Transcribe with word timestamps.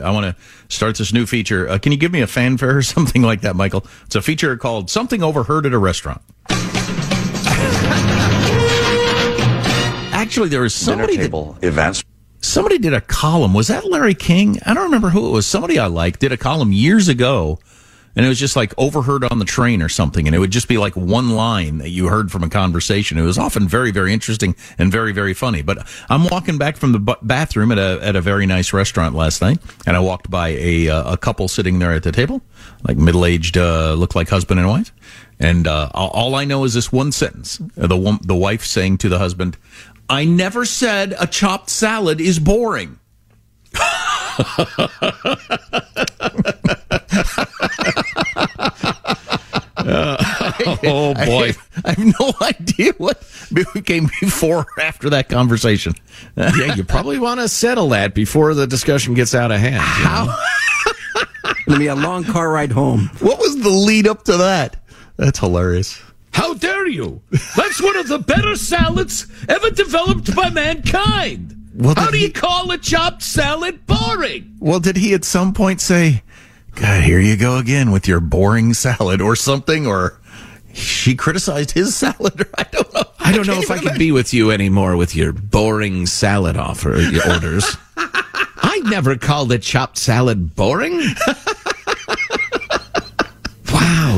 I 0.00 0.10
want 0.10 0.24
to 0.26 0.42
start 0.68 0.96
this 0.96 1.12
new 1.12 1.26
feature. 1.26 1.68
Uh, 1.68 1.78
can 1.78 1.92
you 1.92 1.98
give 1.98 2.12
me 2.12 2.20
a 2.20 2.26
fanfare 2.26 2.78
or 2.78 2.82
something 2.96 3.22
like 3.22 3.42
that, 3.42 3.56
Michael? 3.56 3.86
It's 4.06 4.16
a 4.16 4.22
feature 4.22 4.56
called 4.56 4.90
Something 4.90 5.22
Overheard 5.22 5.66
at 5.66 5.72
a 5.72 5.78
Restaurant. 5.78 6.22
Actually, 10.12 10.48
there 10.50 10.60
was 10.62 10.74
somebody 10.74 11.16
Dinner 11.16 11.28
that, 11.54 11.66
events. 11.66 12.04
somebody 12.40 12.78
did 12.78 12.92
a 12.92 13.00
column. 13.00 13.54
Was 13.54 13.68
that 13.68 13.86
Larry 13.86 14.14
King? 14.14 14.58
I 14.66 14.74
don't 14.74 14.84
remember 14.84 15.08
who 15.08 15.26
it 15.28 15.30
was. 15.30 15.46
Somebody 15.46 15.78
I 15.78 15.86
like 15.86 16.18
did 16.18 16.30
a 16.30 16.36
column 16.36 16.72
years 16.72 17.08
ago, 17.08 17.58
and 18.16 18.26
it 18.26 18.28
was 18.28 18.38
just 18.38 18.56
like 18.56 18.74
overheard 18.76 19.24
on 19.24 19.38
the 19.38 19.44
train 19.44 19.82
or 19.82 19.88
something, 19.88 20.26
and 20.26 20.34
it 20.34 20.38
would 20.38 20.50
just 20.50 20.68
be 20.68 20.78
like 20.78 20.96
one 20.96 21.30
line 21.30 21.78
that 21.78 21.90
you 21.90 22.08
heard 22.08 22.32
from 22.32 22.42
a 22.42 22.48
conversation. 22.48 23.18
It 23.18 23.22
was 23.22 23.38
often 23.38 23.68
very, 23.68 23.90
very 23.90 24.12
interesting 24.12 24.56
and 24.78 24.90
very, 24.90 25.12
very 25.12 25.34
funny. 25.34 25.62
But 25.62 25.86
I'm 26.08 26.26
walking 26.28 26.58
back 26.58 26.76
from 26.76 26.92
the 26.92 27.16
bathroom 27.22 27.72
at 27.72 27.78
a 27.78 28.00
at 28.02 28.16
a 28.16 28.20
very 28.20 28.46
nice 28.46 28.72
restaurant 28.72 29.14
last 29.14 29.40
night, 29.40 29.58
and 29.86 29.96
I 29.96 30.00
walked 30.00 30.30
by 30.30 30.48
a 30.48 30.88
uh, 30.88 31.12
a 31.12 31.16
couple 31.16 31.48
sitting 31.48 31.78
there 31.78 31.92
at 31.92 32.02
the 32.02 32.12
table, 32.12 32.42
like 32.86 32.96
middle 32.96 33.24
aged, 33.24 33.56
uh, 33.56 33.94
look 33.94 34.14
like 34.14 34.28
husband 34.28 34.60
and 34.60 34.68
wife. 34.68 34.92
And 35.38 35.66
uh, 35.66 35.90
all 35.94 36.10
all 36.10 36.34
I 36.34 36.44
know 36.44 36.64
is 36.64 36.74
this 36.74 36.92
one 36.92 37.12
sentence: 37.12 37.58
the 37.76 38.18
the 38.22 38.36
wife 38.36 38.64
saying 38.64 38.98
to 38.98 39.08
the 39.08 39.18
husband, 39.18 39.56
"I 40.08 40.24
never 40.24 40.64
said 40.64 41.14
a 41.18 41.26
chopped 41.26 41.70
salad 41.70 42.20
is 42.20 42.38
boring." 42.38 42.98
Oh 50.84 51.14
boy. 51.14 51.52
I 51.84 51.90
have 51.92 51.98
no 52.20 52.32
idea 52.40 52.92
what 52.98 53.22
came 53.84 54.08
before 54.20 54.66
or 54.76 54.82
after 54.82 55.10
that 55.10 55.28
conversation. 55.28 55.94
yeah, 56.36 56.74
you 56.74 56.84
probably 56.84 57.18
want 57.18 57.40
to 57.40 57.48
settle 57.48 57.88
that 57.90 58.14
before 58.14 58.54
the 58.54 58.66
discussion 58.66 59.14
gets 59.14 59.34
out 59.34 59.50
of 59.50 59.58
hand. 59.60 59.80
How? 59.82 60.36
Gonna 61.66 61.78
be 61.78 61.86
a 61.88 61.94
long 61.94 62.24
car 62.24 62.50
ride 62.52 62.72
home. 62.72 63.10
What 63.20 63.38
was 63.38 63.60
the 63.62 63.70
lead 63.70 64.06
up 64.06 64.24
to 64.24 64.36
that? 64.36 64.76
That's 65.16 65.38
hilarious. 65.38 66.00
How 66.32 66.54
dare 66.54 66.86
you? 66.86 67.20
That's 67.56 67.82
one 67.82 67.96
of 67.96 68.08
the 68.08 68.18
better 68.18 68.56
salads 68.56 69.26
ever 69.48 69.70
developed 69.70 70.34
by 70.36 70.50
mankind. 70.50 71.56
Well, 71.74 71.94
How 71.96 72.10
do 72.10 72.16
he- 72.16 72.26
you 72.26 72.32
call 72.32 72.70
a 72.70 72.78
chopped 72.78 73.22
salad 73.22 73.86
boring? 73.86 74.56
Well, 74.60 74.80
did 74.80 74.96
he 74.96 75.14
at 75.14 75.24
some 75.24 75.52
point 75.54 75.80
say, 75.80 76.22
God, 76.74 77.02
here 77.02 77.20
you 77.20 77.36
go 77.36 77.58
again 77.58 77.90
with 77.90 78.08
your 78.08 78.20
boring 78.20 78.74
salad 78.74 79.20
or 79.20 79.36
something? 79.36 79.86
Or 79.86 80.18
she 80.72 81.14
criticized 81.14 81.72
his 81.72 81.94
salad? 81.94 82.40
Or 82.40 82.48
I 82.56 82.64
don't 82.70 82.94
know. 82.94 83.04
I 83.18 83.32
don't 83.32 83.46
know 83.46 83.60
if 83.60 83.70
I 83.70 83.78
could 83.78 83.98
be 83.98 84.12
with 84.12 84.32
you 84.32 84.50
anymore 84.50 84.96
with 84.96 85.14
your 85.14 85.32
boring 85.32 86.06
salad 86.06 86.56
offer 86.56 86.98
your 86.98 87.28
orders. 87.30 87.76
I 87.96 88.80
never 88.84 89.16
called 89.16 89.52
a 89.52 89.58
chopped 89.58 89.98
salad 89.98 90.54
boring. 90.54 91.00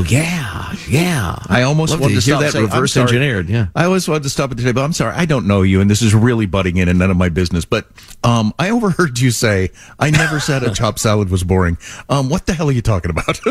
wow, 0.03 0.71
yeah, 0.71 0.75
yeah. 0.87 1.35
I 1.47 1.63
almost 1.63 1.91
Love 1.91 2.01
wanted 2.01 2.15
to 2.15 2.21
to 2.21 2.25
hear 2.25 2.35
stop 2.35 2.41
that 2.43 2.51
saying, 2.53 2.65
reverse 2.65 2.97
engineered. 2.97 3.49
Yeah. 3.49 3.67
I 3.75 3.85
always 3.85 4.07
wanted 4.07 4.23
to 4.23 4.29
stop 4.29 4.51
at 4.51 4.57
the 4.57 4.63
table. 4.63 4.81
I'm 4.81 4.93
sorry, 4.93 5.13
I 5.15 5.25
don't 5.25 5.47
know 5.47 5.61
you, 5.61 5.81
and 5.81 5.89
this 5.89 6.01
is 6.01 6.13
really 6.13 6.45
butting 6.45 6.77
in 6.77 6.89
and 6.89 6.99
none 6.99 7.11
of 7.11 7.17
my 7.17 7.29
business. 7.29 7.65
But 7.65 7.87
um, 8.23 8.53
I 8.59 8.69
overheard 8.69 9.19
you 9.19 9.31
say 9.31 9.71
I 9.99 10.09
never 10.11 10.39
said 10.39 10.63
a 10.63 10.73
chopped 10.73 10.99
salad 10.99 11.29
was 11.29 11.43
boring. 11.43 11.77
Um, 12.09 12.29
what 12.29 12.45
the 12.45 12.53
hell 12.53 12.69
are 12.69 12.71
you 12.71 12.81
talking 12.81 13.11
about? 13.11 13.25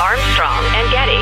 Armstrong 0.00 0.64
and 0.74 0.90
Getty. 0.90 1.21